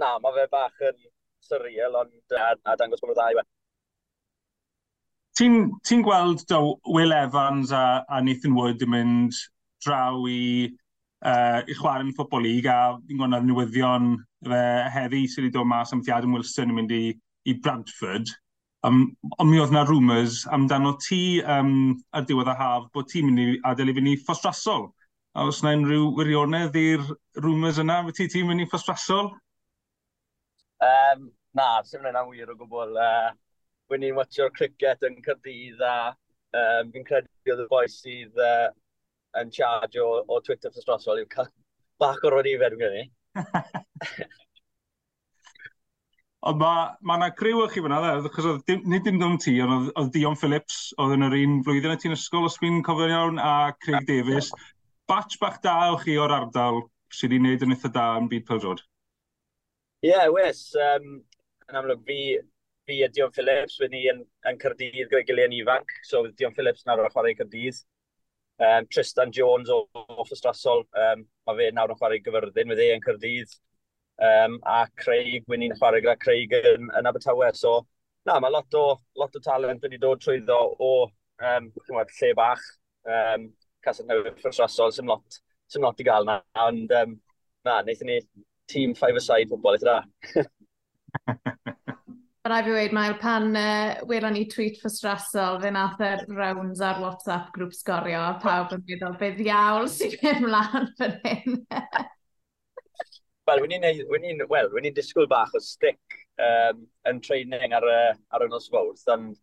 na, 0.02 0.16
mae 0.18 0.34
fe 0.42 0.50
bach 0.58 0.84
yn 0.90 1.08
surreal, 1.46 2.02
ond 2.02 2.38
a, 2.42 2.56
a 2.66 2.78
dangos 2.82 3.06
bod 3.06 3.14
nhw 3.14 3.22
ddau 3.22 3.46
ti'n 5.40 5.70
ti 5.88 6.02
gweld 6.04 6.44
do, 6.52 6.76
Will 6.86 7.14
Evans 7.16 7.72
a, 7.72 8.04
a 8.10 8.20
Nathan 8.22 8.56
Wood 8.58 8.84
yn 8.84 8.92
mynd 8.92 9.38
draw 9.86 10.26
i, 10.28 10.68
uh, 11.24 11.62
i 11.64 11.78
chwarae 11.78 12.04
yn 12.04 12.12
ffobol 12.18 12.44
lig 12.44 12.68
a 12.68 12.98
fi'n 13.08 13.22
gwneud 13.22 13.48
newyddion 13.48 14.12
fe 14.50 14.62
heddi 14.92 15.24
sydd 15.32 15.46
wedi 15.46 15.56
dod 15.56 15.72
mas 15.72 15.96
am 15.96 16.04
Adam 16.12 16.36
Wilson 16.36 16.74
yn 16.74 16.80
mynd 16.82 16.96
i, 16.96 17.04
i 17.48 17.56
Bradford. 17.64 18.28
Um, 18.84 19.02
ond 19.38 19.52
mi 19.52 19.60
oedd 19.60 19.74
na 19.76 19.86
rumours 19.88 20.46
amdano 20.56 20.94
ti 21.04 21.40
um, 21.56 21.98
ar 22.16 22.28
diwedd 22.28 22.52
y 22.52 22.60
haf 22.60 22.88
bod 22.96 23.10
ti'n 23.12 23.28
mynd 23.28 23.44
i 23.44 23.58
adael 23.68 23.92
i 23.92 23.96
fyny 23.96 24.14
i 24.14 24.22
ffostrasol. 24.22 24.90
A 25.40 25.48
os 25.48 25.64
na 25.64 25.76
unrhyw 25.78 26.14
wirionedd 26.18 26.76
i'r 26.80 27.04
rumours 27.40 27.80
yna, 27.80 28.02
fe 28.08 28.16
ti 28.18 28.32
ti'n 28.36 28.48
mynd 28.50 28.64
i 28.64 28.68
ffostrasol? 28.72 29.34
Um, 30.84 31.30
na, 31.56 31.78
sy'n 31.88 32.04
mynd 32.04 32.20
yn 32.20 32.32
wir 32.32 32.52
o 32.52 32.60
gwbl. 32.60 33.00
Uh, 33.00 33.30
wyn 33.90 34.04
ni'n 34.04 34.18
watio'r 34.18 34.54
cricket 34.56 35.06
yn 35.08 35.18
Cyrdydd 35.26 35.82
a 35.86 35.96
um, 36.10 36.92
fi'n 36.94 37.08
credu 37.08 37.54
oedd 37.54 37.64
y 37.66 37.70
boi 37.72 37.86
sydd 37.92 38.44
uh, 38.44 38.68
yn 39.42 39.52
charge 39.54 40.02
o, 40.02 40.22
o 40.26 40.42
Twitter 40.46 40.74
ffys 40.74 40.88
drosol 40.88 41.22
i'w 41.22 41.30
cael 41.32 41.50
bach 42.02 42.22
o'r 42.26 42.40
rodifed 42.40 42.78
yn 42.78 42.84
gynnu. 42.84 43.04
Ond 46.50 46.56
mae 46.62 46.84
ma 47.04 47.18
yna 47.20 47.28
griw 47.36 47.66
chi 47.68 47.82
fyna, 47.84 47.98
dde, 48.00 48.30
achos 48.30 48.46
oedd 48.48 48.70
nid 48.88 49.04
dim 49.04 49.18
ddim 49.20 49.36
ti, 49.44 49.58
ond 49.66 49.90
oedd 50.00 50.14
Dion 50.14 50.38
Phillips, 50.40 50.78
oedd 50.96 51.18
yn 51.18 51.26
yr 51.28 51.36
un 51.36 51.58
flwyddyn 51.66 51.98
y 51.98 52.00
ti'n 52.00 52.16
ysgol, 52.16 52.48
os 52.48 52.56
fi'n 52.62 52.80
cofio'n 52.88 53.12
iawn, 53.12 53.42
a 53.44 53.74
Craig 53.84 54.08
Davies. 54.08 54.54
Batch 55.12 55.36
bach 55.42 55.58
da 55.66 55.76
o 55.92 55.98
chi 56.00 56.16
o'r 56.22 56.32
ardal 56.38 56.86
sydd 57.12 57.34
wedi 57.34 57.42
wneud 57.42 57.66
yn 57.66 57.76
eitha 57.76 57.92
da 57.92 58.06
yn 58.22 58.30
byd 58.32 58.46
pildrod? 58.48 58.86
Ie, 60.06 60.14
yeah, 60.14 60.30
wes. 60.32 60.62
Um, 60.80 61.20
yn 61.68 61.82
amlwg, 61.82 62.06
fi 62.08 62.20
fi 62.90 63.04
a 63.06 63.10
Dion 63.14 63.32
Phillips 63.36 63.78
wedi 63.84 64.04
yn, 64.12 64.24
yn 64.50 64.60
Cyrdydd 64.62 64.98
gyda'i 64.98 65.26
gilydd 65.28 65.52
yn 65.52 65.58
ifanc. 65.60 65.94
So, 66.10 66.26
Dion 66.40 66.56
Phillips 66.58 66.86
nawr 66.88 67.06
yn 67.06 67.14
chwarae 67.14 67.36
Cyrdydd. 67.38 67.80
Um, 68.60 68.88
Tristan 68.92 69.32
Jones 69.36 69.70
o, 69.72 69.84
off 69.96 70.34
y 70.34 70.40
um, 71.06 71.22
mae 71.48 71.60
fe 71.60 71.70
nawr 71.76 71.94
yn 71.94 72.00
chwarae 72.02 72.20
gyfyrddin 72.26 72.74
wedi 72.74 72.90
yn 72.96 73.06
Cyrdydd. 73.06 73.54
Um, 74.20 74.58
a 74.68 74.82
Craig, 75.00 75.46
wyn 75.48 75.64
ni'n 75.64 75.78
chwarae 75.80 76.02
gyda 76.04 76.18
Craig 76.20 76.58
yn, 76.60 76.90
yn 77.00 77.10
Abertawe. 77.12 77.54
So, 77.56 77.78
na, 78.28 78.40
mae 78.44 78.52
lot 78.52 78.76
o, 78.76 78.84
lot 79.22 79.38
o 79.38 79.44
talent 79.46 79.86
wedi 79.86 80.02
dod 80.02 80.26
trwyddo 80.26 80.60
o 80.76 80.92
um, 81.06 81.72
chymwyd, 81.86 82.14
lle 82.20 82.34
bach. 82.42 82.66
Um, 83.08 83.50
Casad 83.86 84.10
Newydd 84.10 84.34
off 84.34 84.44
y 84.44 84.70
sy'n 84.98 85.08
lot, 85.08 85.42
sy'n 85.72 85.86
lot 85.86 86.02
i 86.04 86.08
gael 86.10 86.28
na. 86.28 86.42
Ond, 86.68 86.92
um, 87.00 87.20
na, 87.64 87.80
wnaethon 87.80 88.12
ni 88.12 88.20
tîm 88.70 88.96
5-a-side 88.98 89.50
pobol, 89.54 89.80
eitha 89.80 90.02
da. 90.02 90.50
rai 92.48 92.64
fi 92.64 92.72
wedi, 92.72 92.94
Mael, 92.96 93.18
pan 93.20 93.56
uh, 93.56 94.00
welon 94.08 94.34
ni 94.34 94.46
tweet 94.48 94.80
ffystrasol, 94.80 95.60
fe 95.62 95.72
nath 95.76 96.00
yr 96.04 96.24
rounds 96.38 96.80
ar 96.82 97.02
WhatsApp 97.04 97.52
grŵp 97.56 97.76
sgorio, 97.76 98.22
a 98.24 98.38
pawb 98.40 98.72
yn 98.78 98.86
meddwl, 98.88 99.18
beth 99.20 99.36
ddiawl 99.40 99.90
sy'n 99.92 100.16
mynd 100.24 100.46
mlaen 100.46 100.88
fan 101.00 101.18
hyn. 101.26 101.60
Wel, 103.50 103.64
wyn 103.66 103.76
ni'n 104.24 104.44
well, 104.48 104.70
ni 104.80 104.92
disgwyl 104.96 105.28
bach 105.28 105.56
o 105.58 105.62
stick 105.64 106.20
um, 106.40 106.84
yn 107.10 107.22
training 107.26 107.74
ar, 107.76 107.88
uh, 107.90 108.12
ar 108.36 108.46
y 108.46 108.50
nos 108.52 108.70
fawrth, 108.72 109.08
ond 109.12 109.34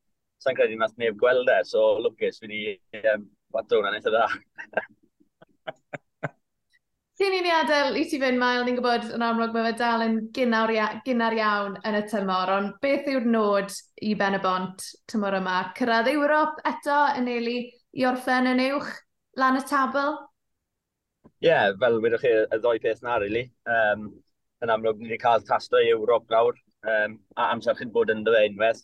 sa'n 0.41 0.57
credu 0.57 0.79
nath 0.79 0.95
neb 1.00 1.19
gweld 1.21 1.50
e, 1.53 1.59
so 1.67 1.97
lwcus, 2.05 2.38
wedi 2.45 2.76
um, 3.03 3.26
bat 3.53 3.76
o'n 3.76 3.91
eitha 3.93 4.15
dda. 4.15 4.29
ni 7.47 7.53
adael 7.55 7.97
i 8.00 8.05
ti 8.11 8.19
fynd, 8.19 8.41
Mael, 8.41 8.65
ni'n 8.67 8.79
gwybod 8.79 9.12
yn 9.15 9.23
amlwg 9.23 9.53
mae 9.55 9.69
fe 9.69 9.79
dal 9.79 10.03
yn 10.03 10.15
gynnar, 10.35 10.71
gynnar 11.07 11.35
iawn 11.37 11.76
yn 11.87 11.99
y 11.99 12.03
tymor, 12.11 12.50
ond 12.50 12.73
beth 12.83 13.07
yw'r 13.12 13.26
nod 13.31 13.75
i 14.03 14.15
Ben 14.19 14.35
y 14.35 14.41
Bont 14.43 14.83
tymor 15.11 15.37
yma? 15.38 15.59
Cyrraedd 15.79 16.11
Ewrop 16.11 16.59
eto 16.67 16.97
yn 17.21 17.29
eili 17.31 17.59
i 17.95 18.07
orffen 18.09 18.50
yn 18.50 18.62
uwch 18.65 18.88
lan 19.38 19.61
y 19.61 19.62
tabl? 19.69 20.17
Ie, 21.37 21.53
yeah, 21.53 21.69
fel 21.79 22.00
wedwch 22.03 22.25
chi 22.25 22.33
y 22.41 22.59
ddoi 22.65 22.81
peth 22.83 23.05
na, 23.07 23.21
really. 23.23 23.45
Um, 23.71 24.09
yn 24.65 24.75
amlwg, 24.75 24.99
ni 24.99 25.12
wedi 25.12 25.21
cael 25.23 25.47
tasto 25.47 25.79
i 25.79 25.93
Ewrop 25.93 26.26
nawr, 26.33 26.59
um, 26.97 27.17
a 27.37 27.53
amser 27.53 27.79
chi'n 27.79 27.95
bod 27.95 28.11
yn 28.11 28.26
dy 28.26 28.35
unwaith. 28.49 28.83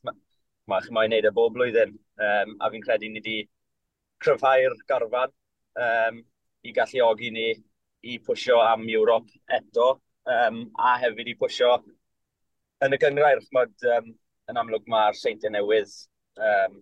Mae 0.70 0.86
chi'n 0.86 0.94
moyn 1.00 1.10
neud 1.10 1.26
y 1.26 1.34
bob 1.34 1.58
blwyddyn, 1.58 1.98
um, 2.28 2.54
a 2.62 2.70
fi'n 2.70 2.86
credu 2.86 3.10
ni 3.10 3.18
wedi 3.24 3.36
cryfhau'r 4.22 4.78
garfan 4.86 5.34
um, 5.82 6.22
i 6.62 6.78
galluogi 6.78 7.34
ni 7.34 7.50
i 8.02 8.18
pwysio 8.26 8.58
am 8.64 8.86
Ewrop 8.90 9.28
eto, 9.58 9.88
um, 10.26 10.62
a 10.78 10.96
hefyd 11.02 11.30
i 11.32 11.36
pwysio 11.38 11.76
yn 12.82 12.96
y 12.96 12.98
gyngrair. 13.02 13.42
Chmod, 13.48 13.74
um, 13.96 14.10
yn 14.50 14.58
amlwg 14.62 14.88
mae'r 14.90 15.18
seintiau 15.18 15.54
newydd 15.54 15.94
um, 16.48 16.80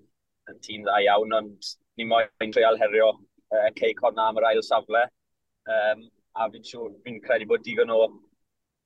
yn 0.51 0.63
tîm 0.65 0.87
dda 0.87 1.01
iawn, 1.05 1.37
ond 1.41 1.71
ni 2.01 2.07
moyn 2.09 2.55
treial 2.55 2.81
herio 2.81 3.11
uh, 3.13 3.67
yn 3.67 3.77
cei 3.79 3.93
corna 3.99 4.31
am 4.31 4.41
yr 4.41 4.49
ail 4.53 4.65
safle. 4.67 5.05
Um, 5.71 6.09
a 6.41 6.49
fi'n 6.51 6.67
siŵr, 6.67 6.93
fi'n 7.05 7.21
credu 7.25 7.49
bod 7.51 7.65
digon 7.67 7.93
o, 7.93 8.01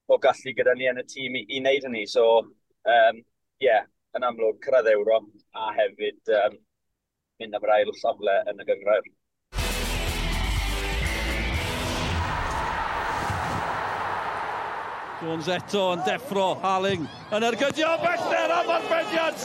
o 0.09 0.19
gallu 0.19 0.55
gyda 0.57 0.75
ni 0.77 0.89
yn 0.91 1.03
y 1.03 1.07
tîm 1.09 1.39
i, 1.39 1.45
i 1.49 1.61
wneud 1.63 1.89
hynny. 1.89 2.05
So, 2.11 2.27
um, 2.97 3.21
yeah, 3.63 3.87
yn 4.17 4.27
amlwg, 4.27 4.61
cyrraedd 4.65 4.91
Ewrop 4.95 5.29
a 5.61 5.71
hefyd 5.79 6.35
um, 6.41 6.57
mynd 7.41 7.59
am 7.59 7.69
yr 7.69 7.77
ail 7.77 7.93
safle 8.01 8.41
yn 8.51 8.63
y 8.63 8.67
gyngrair. 8.69 9.14
Jones 15.25 15.47
eto 15.49 15.83
yn 15.95 16.03
deffro 16.05 16.51
Haling 16.61 17.05
yn 17.33 17.45
ergydio 17.49 17.95
bellter 18.03 18.51
am 18.53 18.69
arbeniad. 18.75 19.45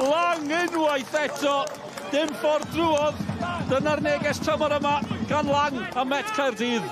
Lang 0.00 0.52
unwaith 0.56 1.16
eto, 1.20 1.56
dim 2.08 2.30
ffordd 2.40 2.70
drwodd. 2.72 3.18
Dyna'r 3.68 4.00
neges 4.06 4.40
tymor 4.40 4.72
yma 4.78 4.94
gan 5.28 5.50
Lang 5.52 5.82
a 5.92 6.04
Met 6.08 6.32
Caerdydd. 6.32 6.86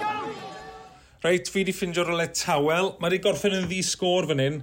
Reit, 1.25 1.49
fi 1.49 1.63
wedi 1.63 1.73
ffindio 1.73 2.05
rolau 2.05 2.29
tawel. 2.37 2.93
Mae 2.99 3.09
wedi 3.09 3.23
gorffen 3.25 3.57
yn 3.57 3.65
ddi 3.71 3.81
sgôr 3.89 4.29
fan 4.29 4.43
hyn. 4.43 4.59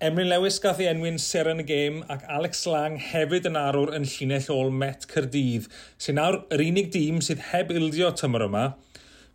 Emryn 0.00 0.30
Lewis 0.32 0.56
gath 0.64 0.80
ei 0.80 0.88
enwyn 0.94 1.20
ser 1.20 1.50
yn 1.52 1.60
y 1.60 1.66
gêm 1.68 2.00
ac 2.14 2.24
Alex 2.32 2.64
Lang 2.70 2.96
hefyd 3.10 3.50
yn 3.50 3.60
arwr 3.60 3.92
yn 3.98 4.08
llinell 4.08 4.48
ôl 4.54 4.72
Met 4.72 5.04
Cyrdydd, 5.12 5.68
sy'n 6.00 6.16
nawr 6.18 6.40
yr 6.54 6.64
unig 6.64 6.88
dîm 6.96 7.20
sydd 7.22 7.44
heb 7.52 7.76
ildio 7.76 8.08
tymor 8.16 8.48
yma. 8.48 8.64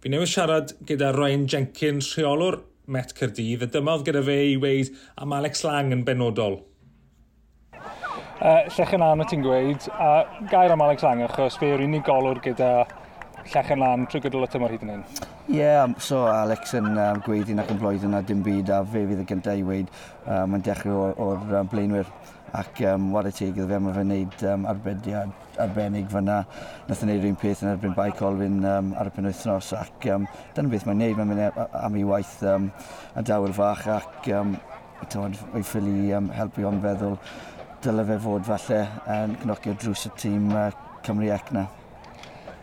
Fi 0.01 0.09
newid 0.09 0.31
siarad 0.31 0.73
gyda 0.89 1.13
Ryan 1.13 1.45
Jenkins, 1.51 2.13
rheolwr 2.17 2.61
Met 2.89 3.11
Cyrdydd, 3.13 3.61
a 3.61 3.67
dyma 3.69 3.93
oedd 3.93 4.07
gyda 4.07 4.23
fe 4.25 4.35
i 4.49 4.55
weid 4.57 4.87
am 5.21 5.33
Alex 5.37 5.61
Lang 5.61 5.93
yn 5.93 6.01
benodol. 6.07 6.55
Uh, 8.39 8.63
llechen 8.71 9.03
lan 9.03 9.21
y 9.21 9.27
ti'n 9.29 9.43
gweud, 9.45 9.85
a 9.93 10.23
gair 10.49 10.73
am 10.73 10.81
Alex 10.81 11.05
Lang, 11.05 11.21
achos 11.27 11.59
fe 11.61 11.69
yw'r 11.69 11.83
unig 11.85 12.01
golwr 12.07 12.39
gyda 12.41 12.71
llechen 13.51 13.83
lan 13.83 14.07
trwy 14.09 14.23
gydol 14.23 14.47
y 14.47 14.49
tymor 14.49 14.73
hyd 14.73 14.87
yn 14.87 14.93
hyn. 14.95 15.05
Ie, 15.49 15.59
yeah, 15.59 15.85
so 16.01 16.23
Alex 16.31 16.73
yn 16.79 16.89
um, 16.95 17.21
gweud 17.25 17.53
un 17.53 17.61
ac 17.61 17.69
yn 17.75 17.81
blwyddyn 17.83 18.17
a 18.17 18.23
dim 18.25 18.41
byd, 18.45 18.73
a 18.73 18.81
fe 18.89 19.05
fydd 19.11 19.21
y 19.21 19.27
gyntaf 19.35 19.61
i 19.61 19.65
weid, 19.69 19.93
um, 20.25 20.55
mae'n 20.55 20.65
dechrau 20.65 21.11
o'r 21.13 21.57
um, 21.61 21.69
blaenwyr 21.69 22.09
ac 22.57 22.81
um, 22.89 23.09
war 23.13 23.27
y 23.29 23.33
teg 23.35 23.51
iddo 23.51 23.67
fe, 23.69 23.79
mae 23.81 23.95
fe'n 23.95 24.11
gwneud 24.11 24.43
um, 24.51 24.65
arbediad 24.69 25.57
arbennig 25.61 26.09
fyna. 26.11 26.39
Nath 26.87 27.01
e 27.01 27.05
yn 27.05 27.11
gwneud 27.11 27.23
rhywun 27.23 27.39
peth 27.41 27.63
yn 27.65 27.71
erbyn 27.73 27.95
bai 27.97 28.09
colfin 28.17 28.59
um, 28.63 28.93
ar 28.99 29.11
y 29.11 29.15
penwythnos 29.15 29.71
ac 29.77 30.09
um, 30.15 30.27
dyna 30.57 30.73
beth 30.73 30.87
mae'n 30.87 31.03
gwneud, 31.03 31.17
mae'n 31.19 31.31
mynd 31.33 31.45
e, 31.45 31.67
am 31.81 31.97
ei 31.99 32.05
waith 32.09 32.37
um, 32.49 32.69
a 33.13 33.23
adawel 33.23 33.55
fach 33.57 33.85
ac 33.99 34.31
um, 34.37 34.55
tywed, 35.07 35.39
o'i 35.53 35.65
ffili 35.65 36.13
um, 36.17 36.31
helpu 36.35 36.67
o'n 36.69 36.81
feddwl 36.83 37.19
dyle 37.83 38.07
fe 38.07 38.21
fod 38.23 38.47
falle 38.47 38.79
yn 39.19 39.35
uh, 39.35 39.43
cnogio 39.43 39.75
drws 39.79 40.07
y 40.09 40.15
tîm 40.19 40.49
uh, 40.53 40.71
Cymru 41.05 41.29
ac 41.31 41.53
na. 41.55 41.69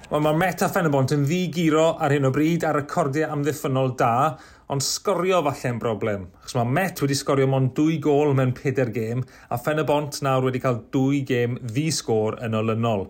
Wel, 0.06 0.20
mae 0.22 0.36
Meta 0.38 0.68
Ffenebont 0.70 1.10
yn 1.16 1.24
ddi 1.26 1.46
giro 1.50 1.88
ar 1.98 2.12
hyn 2.14 2.28
o 2.28 2.30
bryd 2.30 2.62
ar 2.62 2.76
recordiau 2.78 3.32
amddiffynol 3.34 3.96
da 3.98 4.36
ond 4.72 4.82
sgorio 4.82 5.38
falle'n 5.46 5.78
broblem. 5.78 6.26
Chos 6.42 6.56
mae 6.58 6.66
Met 6.78 7.00
wedi 7.02 7.14
sgorio 7.14 7.46
mon 7.50 7.68
dwy 7.76 8.00
gol 8.02 8.34
mewn 8.34 8.54
4 8.56 8.90
gêm, 8.94 9.22
a 9.50 9.58
Fen 9.58 9.82
y 9.82 9.86
Bont 9.86 10.20
nawr 10.26 10.48
wedi 10.48 10.62
cael 10.62 10.80
dwy 10.94 11.22
gêm 11.28 11.58
ddi 11.62 11.86
sgôr 11.94 12.38
yn 12.42 12.56
olynol. 12.58 13.06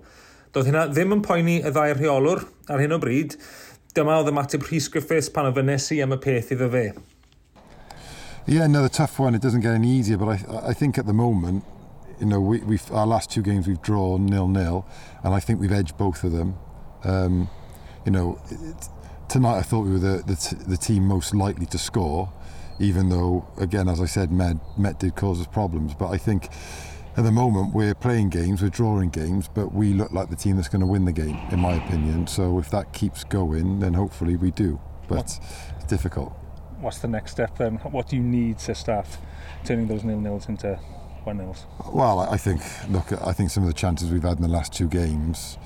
Doedd 0.52 0.68
hynna 0.70 0.86
ddim 0.90 1.16
yn 1.16 1.24
poeni 1.24 1.58
y 1.62 1.72
ddau 1.72 1.96
rheolwr 1.96 2.44
ar 2.72 2.82
hyn 2.82 2.96
o 2.96 3.00
bryd. 3.00 3.38
Dyma 3.96 4.20
oedd 4.20 4.32
ymateb 4.32 4.66
Rhys 4.68 4.90
Griffiths 4.92 5.32
pan 5.32 5.48
o 5.48 5.54
fynesu 5.56 6.02
am 6.04 6.12
y 6.16 6.20
peth 6.20 6.52
iddo 6.52 6.68
fe. 6.72 6.90
Yeah, 8.46 8.64
another 8.64 8.88
tough 8.88 9.18
one. 9.18 9.34
It 9.34 9.42
doesn't 9.42 9.62
get 9.62 9.74
any 9.74 9.90
easier, 9.90 10.18
but 10.18 10.28
I, 10.28 10.68
I 10.68 10.72
think 10.72 10.98
at 10.98 11.06
the 11.06 11.12
moment, 11.12 11.64
you 12.20 12.26
know, 12.26 12.40
we, 12.40 12.60
we've 12.60 12.92
our 12.92 13.06
last 13.06 13.30
two 13.30 13.42
games 13.42 13.66
we've 13.66 13.82
drawn 13.82 14.26
nil 14.26 14.46
nil, 14.46 14.86
and 15.24 15.34
I 15.34 15.40
think 15.40 15.60
we've 15.60 15.72
edged 15.72 15.96
both 15.96 16.22
of 16.22 16.32
them. 16.32 16.54
Um, 17.02 17.48
you 18.04 18.12
know, 18.12 18.38
it, 18.50 18.88
tonight 19.36 19.58
I 19.58 19.62
thought 19.62 19.82
we 19.82 19.90
were 19.90 19.98
the, 19.98 20.22
the, 20.24 20.64
the 20.66 20.78
team 20.78 21.04
most 21.04 21.34
likely 21.34 21.66
to 21.66 21.76
score, 21.76 22.32
even 22.78 23.10
though, 23.10 23.46
again, 23.58 23.86
as 23.86 24.00
I 24.00 24.06
said, 24.06 24.32
Met, 24.32 24.56
Met 24.78 24.98
did 24.98 25.14
cause 25.14 25.42
us 25.42 25.46
problems. 25.46 25.92
But 25.92 26.08
I 26.08 26.16
think 26.16 26.48
at 27.18 27.24
the 27.24 27.30
moment 27.30 27.74
we're 27.74 27.94
playing 27.94 28.30
games, 28.30 28.62
we're 28.62 28.70
drawing 28.70 29.10
games, 29.10 29.46
but 29.52 29.74
we 29.74 29.92
look 29.92 30.10
like 30.10 30.30
the 30.30 30.36
team 30.36 30.56
that's 30.56 30.68
going 30.68 30.80
to 30.80 30.86
win 30.86 31.04
the 31.04 31.12
game, 31.12 31.38
in 31.50 31.60
my 31.60 31.74
opinion. 31.74 32.26
So 32.26 32.58
if 32.58 32.70
that 32.70 32.94
keeps 32.94 33.24
going, 33.24 33.80
then 33.80 33.92
hopefully 33.92 34.36
we 34.36 34.52
do. 34.52 34.80
But 35.06 35.16
what, 35.16 35.40
it's 35.76 35.84
difficult. 35.86 36.32
What's 36.80 37.00
the 37.00 37.08
next 37.08 37.32
step 37.32 37.58
then? 37.58 37.74
What 37.76 38.08
do 38.08 38.16
you 38.16 38.22
need 38.22 38.58
to 38.60 38.74
start 38.74 39.06
turning 39.66 39.86
those 39.86 40.02
nil-nils 40.02 40.48
into 40.48 40.76
one-nils? 41.24 41.66
Well, 41.92 42.20
I 42.20 42.38
think, 42.38 42.62
look, 42.88 43.12
I 43.12 43.34
think 43.34 43.50
some 43.50 43.64
of 43.64 43.68
the 43.68 43.74
chances 43.74 44.10
we've 44.10 44.22
had 44.22 44.38
in 44.38 44.42
the 44.42 44.48
last 44.48 44.72
two 44.72 44.88
games, 44.88 45.58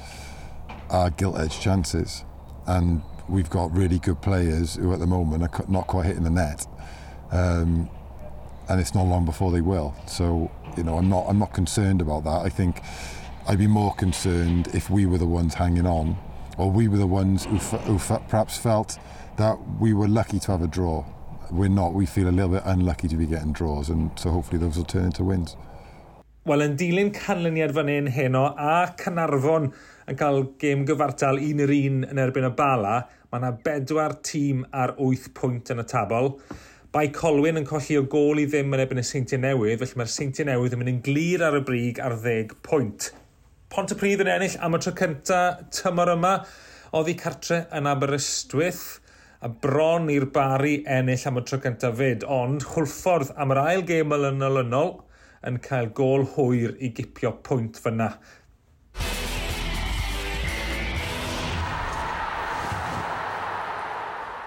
are 0.88 1.10
gilt-edged 1.10 1.62
chances. 1.62 2.24
And 2.66 3.02
we've 3.30 3.50
got 3.50 3.74
really 3.74 3.98
good 3.98 4.20
players 4.20 4.76
who 4.76 4.92
at 4.92 4.98
the 4.98 5.06
moment 5.06 5.42
are 5.42 5.64
not 5.68 5.86
quite 5.86 6.06
hitting 6.06 6.24
the 6.24 6.30
net. 6.30 6.66
Um, 7.30 7.88
and 8.68 8.80
it's 8.80 8.94
not 8.94 9.06
long 9.06 9.24
before 9.24 9.50
they 9.50 9.60
will. 9.60 9.94
So, 10.06 10.50
you 10.76 10.84
know, 10.84 10.96
I'm 10.96 11.08
not 11.08 11.26
I'm 11.28 11.38
not 11.38 11.52
concerned 11.52 12.00
about 12.00 12.24
that. 12.24 12.42
I 12.44 12.48
think 12.48 12.82
I'd 13.46 13.58
be 13.58 13.66
more 13.66 13.94
concerned 13.94 14.68
if 14.72 14.90
we 14.90 15.06
were 15.06 15.18
the 15.18 15.26
ones 15.26 15.54
hanging 15.54 15.86
on, 15.86 16.16
or 16.56 16.70
we 16.70 16.86
were 16.86 16.98
the 16.98 17.06
ones 17.06 17.46
who, 17.46 17.56
who 17.56 17.98
perhaps 17.98 18.56
felt 18.56 18.98
that 19.38 19.58
we 19.80 19.92
were 19.92 20.06
lucky 20.06 20.38
to 20.38 20.52
have 20.52 20.62
a 20.62 20.68
draw. 20.68 21.04
We're 21.50 21.68
not. 21.68 21.94
We 21.94 22.06
feel 22.06 22.28
a 22.28 22.30
little 22.30 22.50
bit 22.50 22.62
unlucky 22.64 23.08
to 23.08 23.16
be 23.16 23.26
getting 23.26 23.52
draws, 23.52 23.88
and 23.88 24.16
so 24.16 24.30
hopefully 24.30 24.58
those 24.58 24.76
will 24.76 24.84
turn 24.84 25.06
into 25.06 25.24
wins. 25.24 25.56
Wel, 26.46 26.62
yn 26.64 26.76
dilyn 26.80 27.10
canlyniad 27.12 27.74
fan 27.76 27.90
hyn 27.92 28.06
heno 28.14 28.46
a 28.56 28.94
Canarfon 28.96 29.66
yn 30.08 30.16
cael 30.16 30.46
gêm 30.62 30.86
gyfartal 30.88 31.36
un 31.42 31.60
yr 31.66 31.72
un 31.74 31.98
yn 32.06 32.20
erbyn 32.22 32.46
y 32.48 32.52
bala, 32.56 32.94
Mae 33.30 33.38
yna 33.38 33.50
bedwar 33.62 34.16
tîm 34.26 34.64
ar 34.74 34.90
8 34.98 35.28
pwynt 35.38 35.68
yn 35.70 35.78
y 35.78 35.84
tabl. 35.86 36.32
Bai 36.90 37.12
Colwyn 37.14 37.60
yn 37.60 37.66
colli 37.68 37.94
o 37.94 38.02
gol 38.10 38.40
i 38.42 38.46
ddim 38.50 38.74
yn 38.74 38.80
ebyn 38.82 38.98
y 38.98 39.04
Seintiau 39.06 39.38
Newydd, 39.44 39.78
felly 39.78 40.00
mae'r 40.00 40.10
Seintiau 40.10 40.48
Newydd 40.48 40.74
yn 40.74 40.80
mynd 40.80 40.90
yn 40.90 40.98
glir 41.06 41.44
ar 41.46 41.54
y 41.54 41.60
brig 41.68 42.00
ar 42.02 42.16
10 42.24 42.56
pwynt. 42.66 43.12
Pont 43.70 43.94
y 43.94 43.98
Pryd 44.00 44.24
yn 44.24 44.32
ennill 44.32 44.56
am 44.66 44.74
y 44.74 44.80
tro 44.82 44.94
cyntaf 44.98 45.60
tymor 45.76 46.10
yma, 46.16 46.32
oddi 46.98 47.14
cartre 47.20 47.60
yn 47.78 47.86
Aberystwyth 47.86 48.82
a 49.46 49.52
bron 49.62 50.10
i'r 50.10 50.26
bari 50.34 50.80
ennill 50.98 51.28
am 51.30 51.38
y 51.38 51.44
tro 51.46 51.60
cyntaf 51.62 51.94
fyd, 52.02 52.26
ond 52.26 52.66
chwlffordd 52.72 53.30
am 53.38 53.54
yr 53.54 53.62
ail 53.62 53.86
gêm 53.92 54.18
yn 54.18 54.42
olynol 54.50 54.96
yn 55.46 55.62
cael 55.62 55.92
gol 55.94 56.26
hwyr 56.34 56.74
i 56.82 56.90
gipio 56.98 57.36
pwynt 57.46 57.78
fyna. 57.86 58.10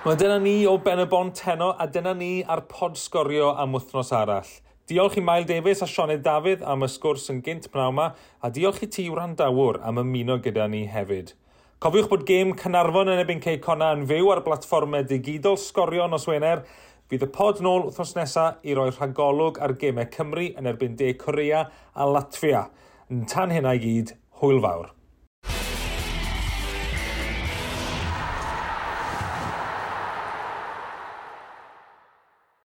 Mae 0.04 0.18
dyna 0.20 0.36
ni 0.36 0.66
o 0.68 0.74
Ben 0.84 1.00
y 1.00 1.06
Bon 1.08 1.30
Teno 1.32 1.70
a 1.80 1.86
dyna 1.88 2.12
ni 2.14 2.42
ar 2.44 2.66
pod 2.68 2.98
sgorio 3.00 3.54
am 3.56 3.72
wythnos 3.72 4.10
arall. 4.12 4.50
Diolch 4.92 5.14
i 5.16 5.22
Mael 5.24 5.46
Davies 5.48 5.80
a 5.80 5.88
Sioned 5.88 6.26
Dafydd 6.26 6.66
am 6.68 6.82
y 6.84 6.90
sgwrs 6.92 7.30
yn 7.32 7.38
gynt 7.46 7.70
pnawn 7.72 7.94
yma 7.94 8.08
a 8.44 8.50
diolch 8.52 8.82
i 8.84 8.90
ti 8.92 9.06
wrandawr 9.08 9.78
am 9.80 10.02
ymuno 10.02 10.36
gyda 10.44 10.66
ni 10.68 10.82
hefyd. 10.92 11.32
Cofiwch 11.80 12.10
bod 12.12 12.26
gêm 12.28 12.52
Cynarfon 12.60 13.14
yn 13.14 13.22
ebyn 13.22 13.40
Cei 13.46 13.62
Cona 13.64 13.94
yn 13.96 14.04
fyw 14.10 14.28
ar 14.34 14.42
blatfformau 14.44 15.08
digidol 15.08 15.56
sgorio 15.56 16.10
nos 16.12 16.28
Wener. 16.28 16.66
Bydd 17.08 17.24
y 17.24 17.30
pod 17.38 17.62
nôl 17.64 17.86
wythnos 17.86 18.12
nesaf 18.18 18.60
i 18.68 18.76
roi 18.76 18.90
rhagolwg 18.90 19.62
ar 19.64 19.78
gemau 19.80 20.10
Cymru 20.18 20.50
yn 20.52 20.68
erbyn 20.74 21.00
De 21.00 21.14
Corea 21.16 21.64
a 21.96 22.10
Latvia. 22.12 22.66
Yn 23.08 23.24
tan 23.32 23.56
hynna 23.56 23.78
i 23.80 23.80
gyd, 23.88 24.18
hwyl 24.42 24.60
fawr. 24.68 24.92